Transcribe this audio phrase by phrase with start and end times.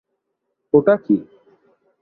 [0.73, 1.15] ওটা কী?